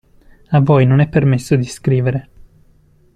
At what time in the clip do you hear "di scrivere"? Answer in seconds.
1.55-2.29